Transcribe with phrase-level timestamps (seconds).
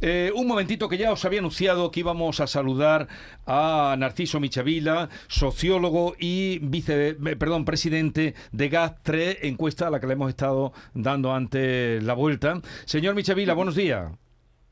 [0.00, 3.08] Eh, un momentito que ya os había anunciado que íbamos a saludar
[3.46, 10.06] a Narciso Michavila, sociólogo y vice, eh, perdón, presidente de GAS3, encuesta a la que
[10.06, 12.60] le hemos estado dando antes la vuelta.
[12.84, 14.12] Señor Michavila, buenos días.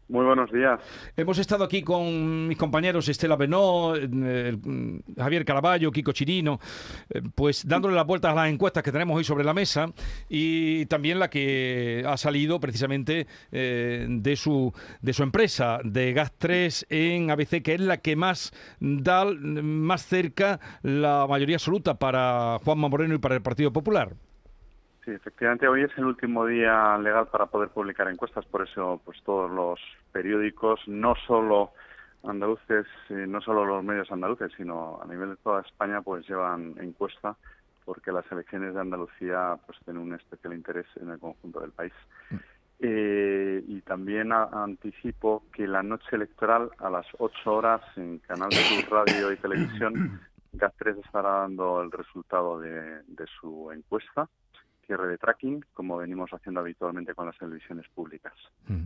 [0.07, 0.81] Muy buenos días.
[1.17, 4.55] Hemos estado aquí con mis compañeros Estela Benó, eh,
[5.17, 6.61] Javier Caraballo, Kiko Chirino,
[7.09, 9.87] eh, pues dándole las vueltas a las encuestas que tenemos hoy sobre la mesa
[10.29, 16.33] y también la que ha salido precisamente eh, de, su, de su empresa, de Gas
[16.37, 22.59] 3 en ABC, que es la que más da más cerca la mayoría absoluta para
[22.63, 24.15] Juanma Moreno y para el Partido Popular.
[25.05, 29.23] Sí, efectivamente, hoy es el último día legal para poder publicar encuestas, por eso pues
[29.23, 29.79] todos los
[30.13, 31.73] periódicos, no solo
[32.23, 36.75] andaluces, eh, no solo los medios andaluces, sino a nivel de toda España, pues llevan
[36.81, 37.37] encuesta
[37.85, 41.93] porque las elecciones de Andalucía pues tienen un especial interés en el conjunto del país.
[42.31, 42.37] Mm.
[42.81, 48.57] Eh, y también anticipo que la noche electoral a las 8 horas en Canal de
[48.57, 50.19] Sur Radio y Televisión,
[50.55, 54.31] GAS3 estará dando el resultado de su encuesta
[54.87, 58.35] cierre de tracking, como venimos haciendo habitualmente con las televisiones públicas.
[58.69, 58.85] Mm.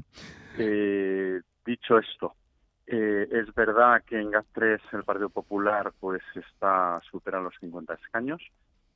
[0.58, 2.34] Eh, dicho esto,
[2.86, 8.42] eh, es verdad que en GAS3 el Partido Popular pues está superando los 50 escaños,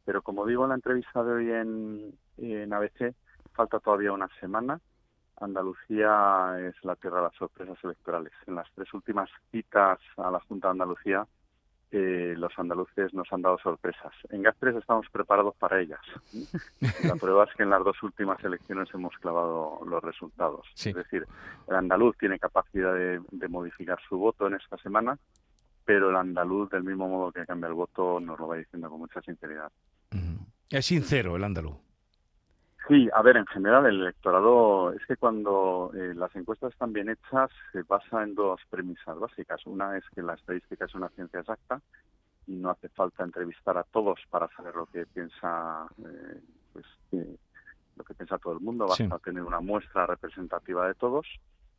[0.04, 3.14] pero como digo en la entrevista de hoy en, en ABC,
[3.52, 4.80] falta todavía una semana.
[5.36, 8.32] Andalucía es la tierra de las sorpresas electorales.
[8.46, 11.26] En las tres últimas citas a la Junta de Andalucía
[11.98, 14.12] los andaluces nos han dado sorpresas.
[14.30, 16.00] En GAS3 estamos preparados para ellas.
[17.04, 20.66] La prueba es que en las dos últimas elecciones hemos clavado los resultados.
[20.76, 21.26] Es decir,
[21.68, 25.18] el andaluz tiene capacidad de, modificar su voto en esta semana,
[25.84, 29.00] pero el andaluz, del mismo modo que cambia el voto, nos lo va diciendo con
[29.00, 29.70] mucha sinceridad.
[30.70, 31.76] Es sincero el andaluz.
[32.88, 37.08] Sí, a ver, en general el electorado es que cuando eh, las encuestas están bien
[37.08, 39.64] hechas se basa en dos premisas básicas.
[39.66, 41.80] Una es que la estadística es una ciencia exacta
[42.46, 46.40] y no hace falta entrevistar a todos para saber lo que piensa eh,
[46.72, 46.86] pues,
[47.96, 48.88] lo que piensa todo el mundo.
[48.88, 51.26] Basta tener una muestra representativa de todos.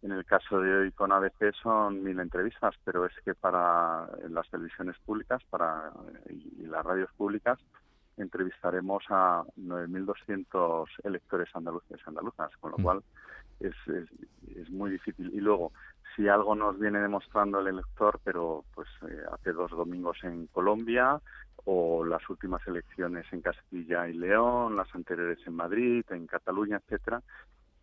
[0.03, 4.50] En el caso de hoy con ABC son mil entrevistas, pero es que para las
[4.50, 5.91] televisiones públicas para
[6.29, 7.59] y las radios públicas
[8.18, 12.84] entrevistaremos a 9.200 electores andaluces y andaluzas, con lo mm.
[12.84, 13.03] cual
[13.59, 15.31] es, es, muy difícil.
[15.34, 15.72] Y luego,
[16.16, 21.19] si algo nos viene demostrando el elector, pero pues eh, hace dos domingos en Colombia
[21.66, 27.22] o las últimas elecciones en Castilla y León, las anteriores en Madrid, en Cataluña, etcétera,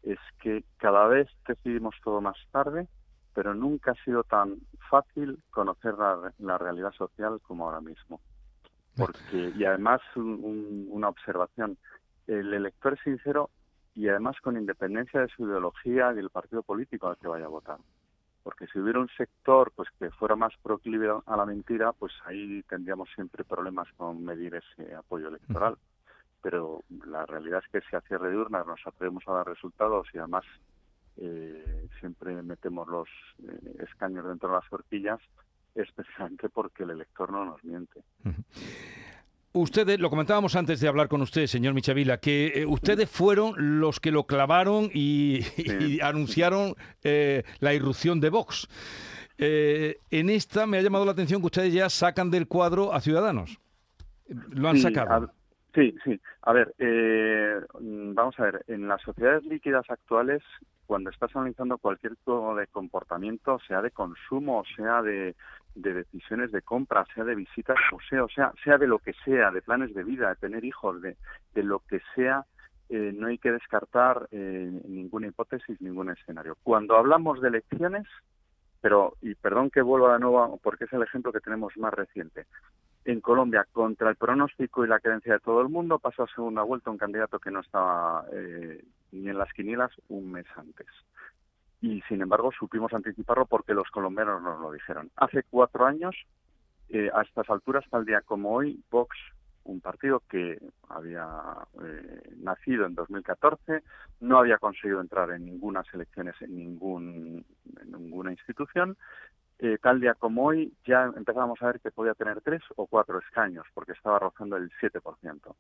[0.03, 2.89] es que cada vez decidimos todo más tarde,
[3.35, 4.59] pero nunca ha sido tan
[4.91, 5.95] fácil conocer
[6.39, 8.21] la realidad social como ahora mismo
[9.01, 11.77] porque y además una observación
[12.27, 13.51] el elector es sincero
[13.95, 17.49] y además con independencia de su ideología y del partido político al que vaya a
[17.49, 17.79] votar.
[18.43, 22.63] Porque si hubiera un sector pues que fuera más proclive a la mentira pues ahí
[22.69, 25.77] tendríamos siempre problemas con medir ese apoyo electoral.
[26.43, 30.07] Pero la realidad es que si a cierre de urnas nos atrevemos a dar resultados
[30.15, 30.45] y además
[31.17, 33.09] eh, siempre metemos los
[33.43, 35.21] eh, escaños dentro de las horquillas
[35.75, 38.03] es precisamente porque el elector no nos miente.
[39.53, 43.99] Ustedes, lo comentábamos antes de hablar con usted, señor Michavila, que eh, ustedes fueron los
[43.99, 45.41] que lo clavaron y,
[46.03, 48.69] anunciaron eh, la irrupción de Vox.
[49.39, 53.01] Eh, en esta me ha llamado la atención que ustedes ya sacan del cuadro a
[53.01, 53.59] Ciudadanos.
[54.29, 55.33] Lo han sacado.
[55.75, 56.21] sí, sí.
[56.43, 56.73] A ver,
[57.81, 60.43] vamos a ver, en las sociedades líquidas actuales
[60.91, 65.37] cuando estás analizando cualquier tipo de comportamiento, sea de consumo, sea de,
[65.77, 69.63] decisiones de compra, sea de visitas a museos, sea, sea de lo que sea, de
[69.63, 71.17] planes de vida, de tener hijos, de,
[71.63, 72.45] lo que sea,
[72.89, 76.57] eh, no hay que descartar eh, ninguna hipótesis, ningún escenario.
[76.65, 78.09] Cuando hablamos de elecciones,
[78.81, 82.47] pero, y perdón que vuelva de nuevo porque es el ejemplo que tenemos más reciente,
[83.05, 86.63] en Colombia, contra el pronóstico y la creencia de todo el mundo, pasó a segunda
[86.63, 90.87] vuelta un candidato que no estaba eh, ni en las quinielas un mes antes.
[91.81, 95.11] Y sin embargo, supimos anticiparlo porque los colombianos nos lo dijeron.
[95.17, 96.15] Hace cuatro años,
[96.91, 99.17] eh, a estas alturas, tal día como hoy, Vox,
[99.65, 100.59] un partido que
[100.89, 101.27] había
[101.83, 103.83] eh, nacido en 2014,
[104.21, 107.45] no había conseguido entrar en ninguna elecciones en, ningún,
[107.81, 108.97] en ninguna institución,
[109.63, 113.19] eh, tal día como hoy ya empezábamos a ver que podía tener tres o cuatro
[113.19, 115.55] escaños, porque estaba rozando el 7%.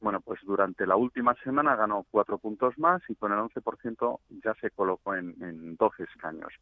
[0.00, 4.54] Bueno, pues durante la última semana ganó cuatro puntos más y con el 11% ya
[4.60, 6.52] se colocó en, en 12 escaños.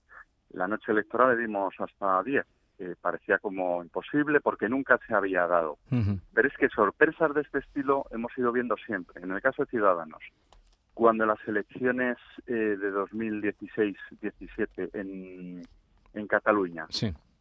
[0.50, 2.44] La noche electoral le dimos hasta 10.
[2.76, 5.78] que parecía como imposible porque nunca se había dado.
[6.34, 9.22] Pero es que sorpresas de este estilo hemos ido viendo siempre.
[9.22, 10.22] En el caso de Ciudadanos,
[10.92, 15.62] cuando las elecciones eh, de 2016-17 en,
[16.14, 16.86] en Cataluña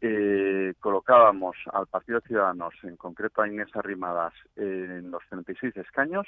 [0.00, 6.26] eh, colocábamos al Partido Ciudadanos, en concreto a Inés Arrimadas, en los 36 escaños,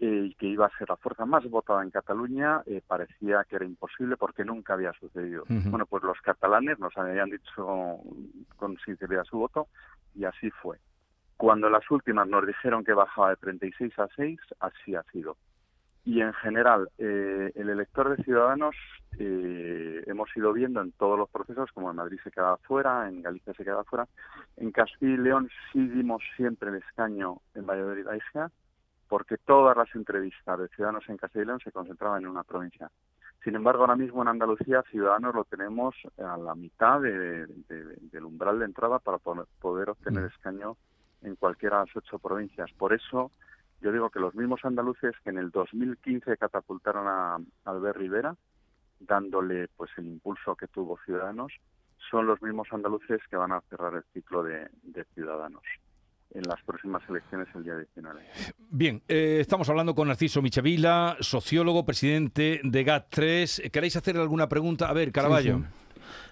[0.00, 3.64] eh, y que iba a ser la fuerza más votada en Cataluña, parecía que era
[3.64, 5.44] imposible porque nunca había sucedido.
[5.48, 8.00] Bueno, pues los catalanes nos habían dicho
[8.56, 9.68] con sinceridad su voto
[10.14, 10.78] y así fue.
[11.36, 15.36] Cuando las últimas nos dijeron que bajaba de 36 a 6, así ha sido.
[16.08, 18.74] Y en general, eh, el elector de Ciudadanos
[19.18, 23.20] eh, hemos ido viendo en todos los procesos, como en Madrid se quedaba fuera, en
[23.20, 24.08] Galicia se quedaba fuera.
[24.56, 28.50] En Castilla y León sí dimos siempre el escaño en Valladolid Aisea,
[29.06, 32.90] porque todas las entrevistas de Ciudadanos en Castilla y León se concentraban en una provincia.
[33.44, 38.64] Sin embargo, ahora mismo en Andalucía, Ciudadanos lo tenemos a la mitad del umbral de
[38.64, 40.26] entrada para poder obtener mm.
[40.28, 40.78] escaño
[41.20, 42.72] en cualquiera de las ocho provincias.
[42.78, 43.30] Por eso
[43.80, 48.36] yo digo que los mismos andaluces que en el 2015 catapultaron a Albert Rivera,
[49.00, 51.52] dándole pues el impulso que tuvo Ciudadanos,
[52.10, 54.68] son los mismos andaluces que van a cerrar el ciclo de,
[55.14, 55.62] Ciudadanos
[56.34, 58.20] en las próximas elecciones el día 19.
[58.70, 63.70] Bien, eh, estamos hablando con Narciso Michavila, sociólogo, presidente de GAT3.
[63.70, 64.88] ¿Queréis hacer alguna pregunta?
[64.88, 65.62] A ver, Caraballo.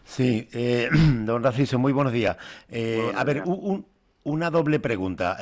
[0.04, 0.88] Sí, eh,
[1.24, 2.36] don Narciso, muy buenos días.
[2.68, 3.44] Eh, a ver,
[4.24, 5.38] una doble pregunta.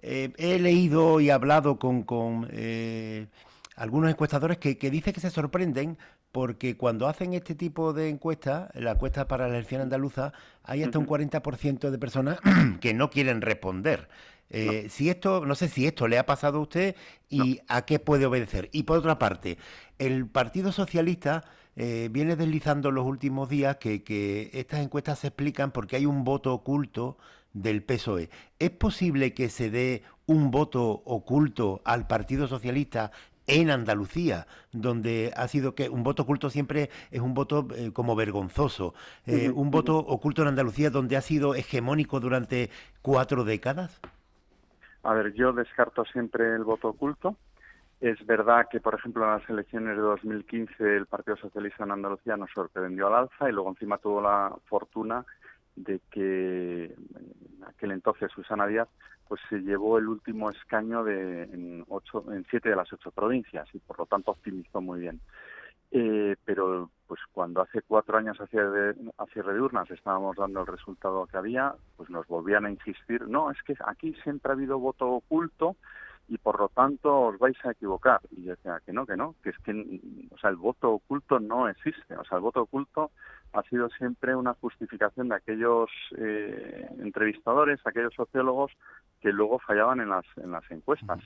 [0.00, 3.26] Eh, he leído y hablado con, eh,
[3.74, 5.98] algunos encuestadores que, que dicen que se sorprenden
[6.30, 10.98] porque cuando hacen este tipo de encuestas, la encuesta para la elección andaluza, hay hasta
[10.98, 12.38] un 40% de personas
[12.80, 14.08] que no quieren responder.
[14.50, 16.96] Eh, si esto, no sé si esto le ha pasado a usted
[17.28, 18.68] y a qué puede obedecer.
[18.72, 19.58] Y por otra parte,
[19.98, 21.44] el Partido Socialista
[21.76, 26.52] viene deslizando los últimos días que, que, estas encuestas se explican porque hay un voto
[26.52, 27.18] oculto
[27.62, 28.30] del PSOE.
[28.58, 33.10] ¿Es posible que se dé un voto oculto al Partido Socialista
[33.46, 38.14] en Andalucía, donde ha sido que un voto oculto siempre es un voto eh, como
[38.14, 38.94] vergonzoso,
[39.26, 42.70] eh, un voto oculto en Andalucía donde ha sido hegemónico durante
[43.00, 44.00] cuatro décadas?
[45.02, 47.36] A ver, yo descarto siempre el voto oculto.
[48.00, 52.36] Es verdad que, por ejemplo, en las elecciones de 2015 el Partido Socialista en Andalucía
[52.36, 55.24] nos sorprendió al alza y luego encima tuvo la fortuna
[55.84, 58.88] de que en aquel entonces Susana Díaz
[59.28, 63.68] pues se llevó el último escaño de en, ocho, en siete de las ocho provincias
[63.74, 65.20] y por lo tanto optimizó muy bien.
[65.90, 68.94] Eh, pero pues cuando hace cuatro años de,
[69.32, 73.50] cierre de urnas estábamos dando el resultado que había, pues nos volvían a insistir, no,
[73.50, 75.76] es que aquí siempre ha habido voto oculto
[76.28, 78.20] y por lo tanto os vais a equivocar.
[78.30, 79.72] Y yo decía que no, que no, que es que
[80.30, 82.16] o sea, el voto oculto no existe.
[82.16, 83.10] O sea, el voto oculto
[83.52, 88.72] ha sido siempre una justificación de aquellos eh, entrevistadores, aquellos sociólogos
[89.20, 91.20] que luego fallaban en las, en las encuestas.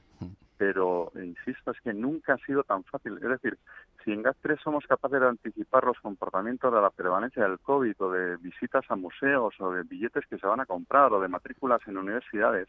[0.56, 3.16] Pero, insisto, es que nunca ha sido tan fácil.
[3.16, 3.58] Es decir,
[4.04, 8.12] si en GAT3 somos capaces de anticipar los comportamientos de la prevalencia del COVID o
[8.12, 11.80] de visitas a museos o de billetes que se van a comprar o de matrículas
[11.88, 12.68] en universidades,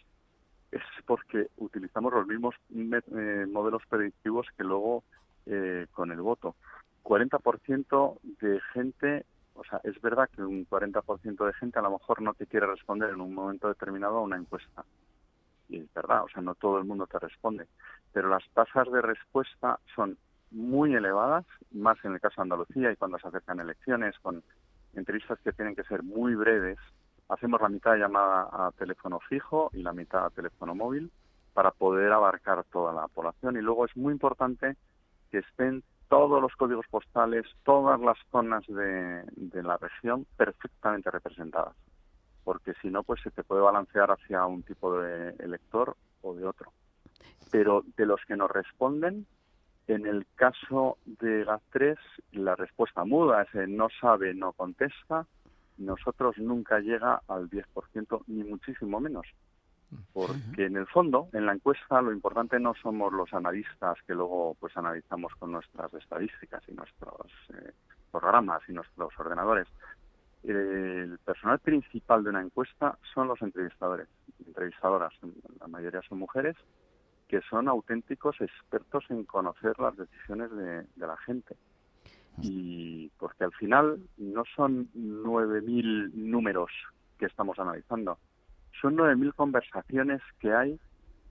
[0.75, 5.03] es porque utilizamos los mismos eh, modelos predictivos que luego
[5.45, 6.55] eh, con el voto.
[7.03, 9.25] 40% de gente,
[9.55, 12.65] o sea, es verdad que un 40% de gente a lo mejor no te quiere
[12.65, 14.85] responder en un momento determinado a una encuesta.
[15.69, 17.67] Y es verdad, o sea, no todo el mundo te responde.
[18.13, 20.17] Pero las tasas de respuesta son
[20.51, 24.43] muy elevadas, más en el caso de Andalucía y cuando se acercan elecciones, con
[24.93, 26.77] entrevistas que tienen que ser muy breves,
[27.29, 31.11] hacemos la mitad de llamada a teléfono fijo y la mitad a teléfono móvil
[31.53, 33.57] para poder abarcar toda la población.
[33.57, 34.75] Y luego es muy importante
[35.31, 39.23] que estén todos los códigos postales, todas las zonas de,
[39.63, 41.75] la región perfectamente representadas.
[42.43, 46.45] Porque si no, pues se te puede balancear hacia un tipo de elector o de
[46.45, 46.71] otro.
[47.51, 49.25] Pero de los que nos responden,
[49.87, 51.97] en el caso de GAT3,
[52.33, 55.25] la respuesta muda, ese no sabe, no contesta,
[55.77, 59.25] nosotros nunca llega al 10%, ni muchísimo menos.
[60.11, 64.55] Porque en el fondo, en la encuesta, lo importante no somos los analistas que luego
[64.59, 67.73] pues analizamos con nuestras estadísticas y nuestros eh,
[68.11, 69.67] programas y nuestros ordenadores.
[70.43, 74.07] El personal principal de una encuesta son los entrevistadores,
[74.45, 75.13] entrevistadoras,
[75.59, 76.55] la mayoría son mujeres,
[77.27, 81.55] que son auténticos expertos en conocer las decisiones de la gente
[82.41, 86.71] y porque al final no son 9.000 números
[87.17, 88.17] que estamos analizando,
[88.81, 90.79] son 9.000 conversaciones que hay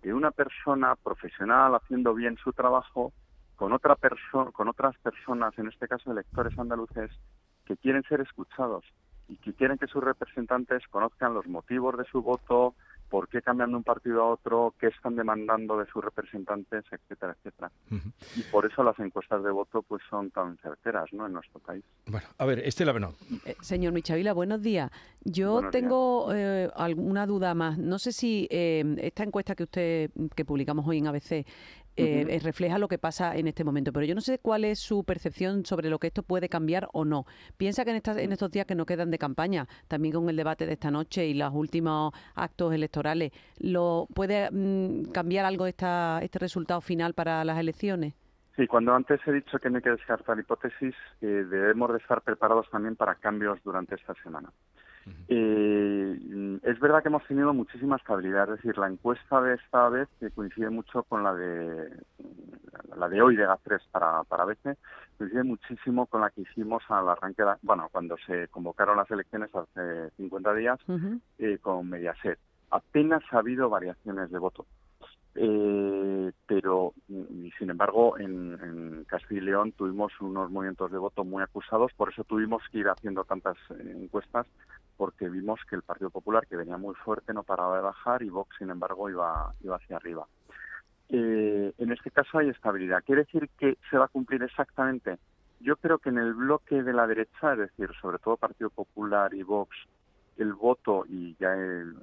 [0.02, 3.12] de una persona profesional haciendo bien su trabajo
[3.56, 7.10] con otra persona con otras personas, en este caso electores andaluces,
[7.64, 8.84] que quieren ser escuchados
[9.28, 12.74] y que quieren que sus representantes conozcan los motivos de su voto,
[13.12, 17.36] por qué cambian de un partido a otro, qué están demandando de sus representantes, etcétera,
[17.38, 17.70] etcétera.
[18.36, 21.26] Y por eso las encuestas de voto pues son tan certeras ¿no?
[21.26, 21.84] en nuestro país.
[22.06, 23.12] Bueno, a ver, Estela Benó.
[23.44, 24.90] Eh, señor Michavila, buenos días.
[25.24, 27.76] Yo tengo eh, alguna duda más.
[27.76, 31.44] No sé si eh, esta encuesta que usted que publicamos hoy en ABC
[31.96, 33.92] eh, refleja lo que pasa en este momento.
[33.92, 37.04] Pero yo no sé cuál es su percepción sobre lo que esto puede cambiar o
[37.04, 37.26] no.
[37.56, 40.36] Piensa que en, estas, en estos días que no quedan de campaña, también con el
[40.36, 46.20] debate de esta noche y los últimos actos electorales, ¿lo puede mm, cambiar algo esta,
[46.22, 48.14] este resultado final para las elecciones?
[48.56, 52.20] Sí, cuando antes he dicho que no hay que descartar hipótesis, eh, debemos de estar
[52.20, 54.50] preparados también para cambios durante esta semana.
[55.28, 60.08] Eh, es verdad que hemos tenido muchísima estabilidad, es decir, la encuesta de esta vez
[60.20, 61.90] que coincide mucho con la de
[62.96, 64.76] la de hoy de GAT3 para, para ABC,
[65.18, 70.10] coincide muchísimo con la que hicimos al arranque, bueno, cuando se convocaron las elecciones hace
[70.16, 70.78] 50 días
[71.38, 72.38] eh, con Mediaset.
[72.70, 74.66] Apenas ha habido variaciones de voto.
[75.34, 76.92] Eh, pero,
[77.58, 82.10] sin embargo, en, en, Castilla y León tuvimos unos movimientos de voto muy acusados, por
[82.10, 84.46] eso tuvimos que ir haciendo tantas eh, encuestas,
[84.96, 88.28] porque vimos que el Partido Popular, que venía muy fuerte, no paraba de bajar y
[88.28, 90.26] Vox, sin embargo, iba, iba hacia arriba.
[91.08, 93.02] Eh, en este caso hay estabilidad.
[93.04, 95.18] ¿Quiere decir que se va a cumplir exactamente?
[95.60, 99.32] Yo creo que en el bloque de la derecha, es decir, sobre todo Partido Popular
[99.34, 99.76] y Vox,
[100.36, 101.94] el voto y ya el,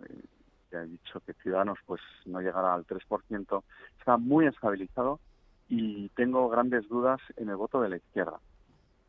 [0.69, 3.63] que ha dicho que Ciudadanos pues no llegará al 3%,
[3.97, 5.19] está muy estabilizado
[5.67, 8.39] y tengo grandes dudas en el voto de la izquierda.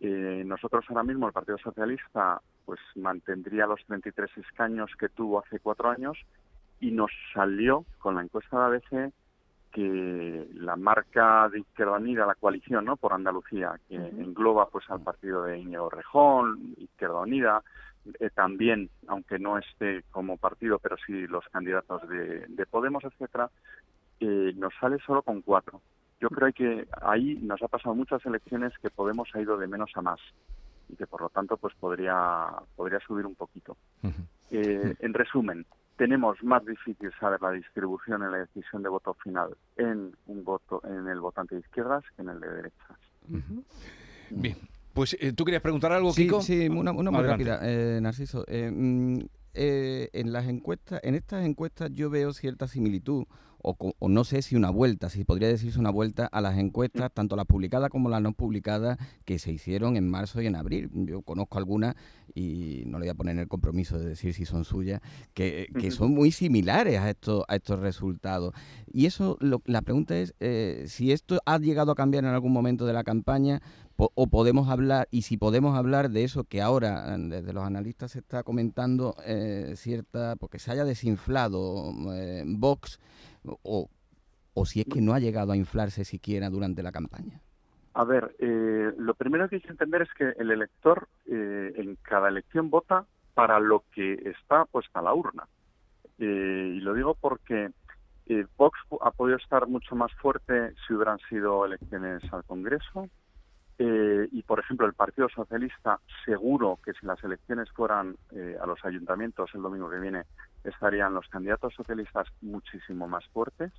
[0.00, 5.59] Eh, nosotros ahora mismo, el Partido Socialista, pues mantendría los 33 escaños que tuvo hace
[5.59, 6.17] cuatro años
[6.81, 9.12] y nos salió con la encuesta de ABC
[9.71, 12.97] que la marca de Izquierda Unida, la coalición ¿no?
[12.97, 17.62] por Andalucía, que engloba pues al partido de Íñigo Rejón, Izquierda Unida,
[18.19, 23.50] eh, también, aunque no esté como partido, pero sí los candidatos de, Podemos, etcétera,
[24.21, 25.80] eh, nos sale solo con cuatro.
[26.21, 29.90] Yo creo que ahí nos ha pasado muchas elecciones que Podemos ha ido de menos
[29.95, 30.21] a más
[30.88, 33.76] y que por lo tanto pues podría podría subir un poquito.
[34.50, 35.64] Eh, en resumen,
[35.97, 40.83] tenemos más difícil saber la distribución en la decisión de voto final en un voto
[40.85, 42.99] en el votante de izquierdas que en el de derechas.
[44.30, 44.57] Bien,
[44.92, 46.42] pues eh, tú querías preguntar algo, sí, Kiko.
[46.42, 48.44] Sí, una, una muy rápida, eh, Narciso.
[48.49, 49.20] Eh, mm,
[49.52, 53.25] en las encuestas, en estas encuestas yo veo cierta similitud
[53.62, 57.37] o, no sé si una vuelta, si podría decirse una vuelta a las encuestas, tanto
[57.37, 60.90] las publicadas como las no publicadas, que se hicieron en marzo y en abril.
[60.93, 61.95] Yo conozco algunas
[62.35, 65.00] y no le voy a poner el compromiso de decir si son suyas,
[65.35, 68.55] que, son muy similares a estos, a estos resultados.
[68.93, 72.87] Y eso, la pregunta es eh, si esto ha llegado a cambiar en algún momento
[72.87, 73.61] de la campaña
[74.14, 78.21] o podemos hablar, y si podemos hablar de eso que ahora desde los analistas se
[78.21, 82.99] está comentando eh, cierta, porque se haya desinflado eh, Vox
[83.44, 83.88] o,
[84.54, 87.40] o si es que no ha llegado a inflarse siquiera durante la campaña?
[87.92, 91.97] A ver, eh, lo primero que hay que entender es que el elector eh, en
[92.02, 93.04] cada elección vota
[93.35, 95.49] para lo que está puesta la urna.
[96.18, 97.70] Eh, y lo digo porque
[98.56, 103.09] Vox ha podido estar mucho más fuerte si hubieran sido elecciones al Congreso.
[103.78, 108.14] y, por ejemplo, el Partido Socialista, seguro que si las elecciones fueran
[108.62, 110.25] a los ayuntamientos el domingo que viene,
[110.64, 113.73] estarían los candidatos socialistas muchísimo más fuertes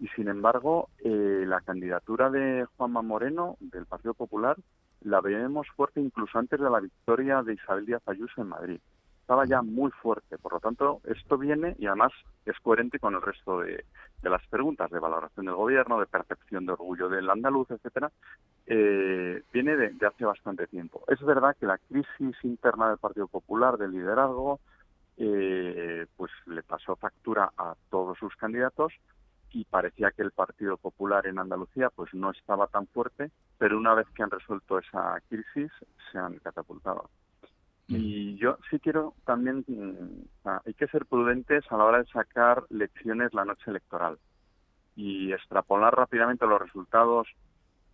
[0.00, 4.56] y sin embargo eh, la candidatura de Juanma Moreno del Partido Popular
[5.02, 8.80] la vemos fuerte incluso antes de la victoria de Isabel Díaz Ayuso en Madrid.
[9.20, 12.12] Estaba ya muy fuerte, por lo tanto esto viene y además
[12.44, 13.84] es coherente con el resto de,
[14.22, 18.10] las preguntas de valoración del gobierno, de percepción de orgullo del andaluz, etcétera,
[18.66, 21.02] eh, viene de, de hace bastante tiempo.
[21.08, 24.60] Es verdad que la crisis interna del Partido Popular, del liderazgo,
[25.16, 25.61] eh,
[26.82, 28.92] pasó factura a todos sus candidatos
[29.50, 33.94] y parecía que el Partido Popular en Andalucía pues no estaba tan fuerte, pero una
[33.94, 35.70] vez que han resuelto esa crisis
[36.10, 37.10] se han catapultado.
[37.88, 42.64] Y yo sí quiero también, mm, hay que ser prudentes a la hora de sacar
[42.70, 44.18] lecciones la noche electoral
[44.96, 47.28] y extrapolar rápidamente los resultados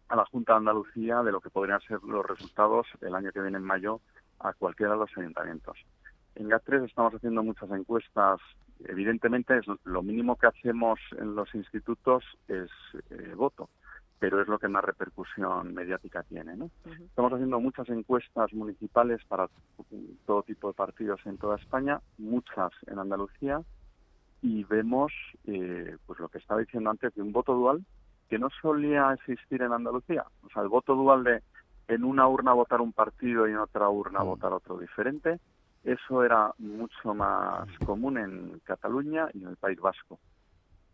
[0.09, 3.40] a la Junta de Andalucía de lo que podrían ser los resultados el año que
[3.40, 4.00] viene en mayo
[4.38, 5.76] a cualquiera de los ayuntamientos.
[6.38, 8.40] En GAT3 estamos haciendo muchas encuestas.
[8.85, 12.71] Evidentemente, es lo mínimo que hacemos en los institutos es
[13.11, 13.68] eh, voto,
[14.21, 16.57] pero es lo que más repercusión mediática tiene.
[16.57, 16.71] ¿no?
[16.85, 19.49] Estamos haciendo muchas encuestas municipales para
[20.26, 23.61] todo tipo de partidos en toda España, muchas en Andalucía,
[24.40, 25.12] y vemos
[25.45, 27.85] eh, pues lo que estaba diciendo antes de un voto dual
[28.28, 30.25] que no solía existir en Andalucía.
[30.45, 31.42] O sea, el voto dual de
[31.88, 35.40] en una urna votar un partido y en otra urna votar otro diferente
[35.92, 40.18] eso era mucho más común en Cataluña y en el País Vasco.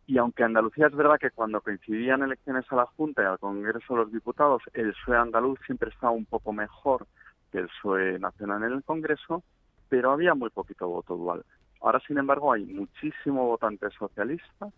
[0.06, 3.94] Y aunque Andalucía es verdad que cuando coincidían elecciones a la Junta y al Congreso
[3.94, 7.06] de los Diputados, el PSOE andaluz siempre estaba un poco mejor
[7.50, 9.42] que el PSOE nacional en el Congreso,
[9.88, 11.44] pero había muy poquito voto dual.
[11.80, 14.68] Ahora, sin embargo, hay muchísimo votante socialista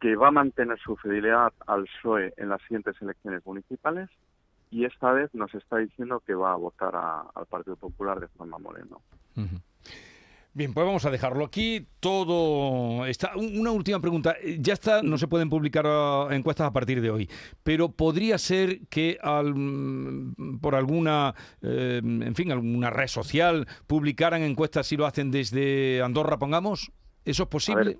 [0.00, 4.10] que va a mantener su fidelidad al PSOE en las siguientes elecciones municipales
[4.70, 8.58] y esta vez nos está diciendo que va a votar al Partido Popular de Juanma
[8.58, 9.00] Moreno.
[10.58, 11.86] Bien, pues vamos a dejarlo aquí.
[12.00, 13.36] Todo está.
[13.36, 14.34] Una última pregunta.
[14.58, 17.30] Ya está, no se pueden publicar ah, encuestas a partir de hoy,
[17.62, 24.42] pero podría ser que al, mm, por alguna, eh, en fin, alguna red social publicaran
[24.42, 26.90] encuestas si lo hacen desde Andorra, pongamos.
[27.24, 27.98] ¿Eso es posible?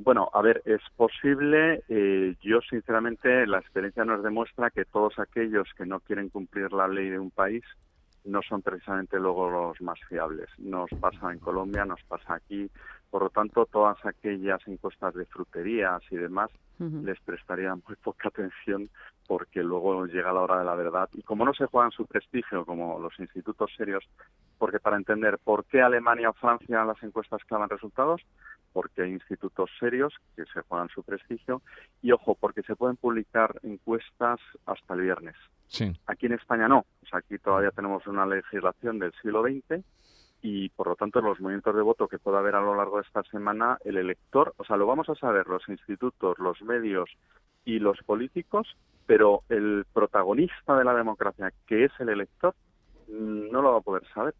[0.00, 1.82] Bueno, a ver, es posible.
[1.88, 6.86] Eh, yo, sinceramente, la experiencia nos demuestra que todos aquellos que no quieren cumplir la
[6.86, 7.64] ley de un país
[8.24, 10.48] no son precisamente luego los más fiables.
[10.58, 12.70] Nos pasa en Colombia, nos pasa aquí.
[13.10, 18.88] Por lo tanto, todas aquellas encuestas de fruterías y demás les prestarían muy poca atención
[19.28, 21.10] porque luego llega la hora de la verdad.
[21.12, 24.02] Y como no se juegan su prestigio como los institutos serios,
[24.56, 28.22] porque para entender por qué Alemania o Francia las encuestas clavan resultados,
[28.72, 31.60] porque hay institutos serios que se juegan su prestigio
[32.00, 35.36] y ojo, porque se pueden publicar encuestas hasta el viernes.
[35.66, 35.92] Sí.
[36.06, 39.84] Aquí en España no, o sea, aquí todavía tenemos una legislación del siglo XX
[40.40, 43.02] y por lo tanto los movimientos de voto que pueda haber a lo largo de
[43.02, 47.10] esta semana, el elector, o sea, lo vamos a saber los institutos, los medios
[47.66, 48.74] y los políticos,
[49.08, 52.54] pero el protagonista de la democracia, que es el elector,
[53.08, 54.34] no lo va a poder saber.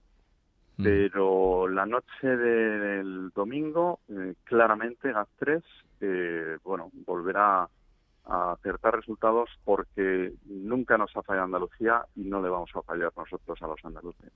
[0.76, 0.84] Mm.
[0.84, 5.62] Pero la noche del domingo, eh, claramente GAT3,
[6.02, 7.66] eh, bueno, volverá
[8.28, 13.10] a acertar resultados porque nunca nos ha fallado Andalucía y no le vamos a fallar
[13.16, 14.30] nosotros a los andaluces.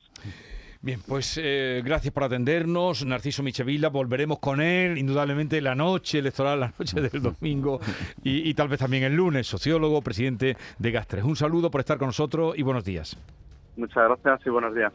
[0.81, 6.59] Bien, pues eh, gracias por atendernos, Narciso Michevila, volveremos con él, indudablemente la noche electoral,
[6.59, 7.79] la noche del domingo
[8.25, 11.23] y, y tal vez también el lunes, sociólogo, presidente de Gastres.
[11.23, 13.17] Un saludo por estar con nosotros y buenos días.
[13.77, 14.93] Muchas gracias y buenos días.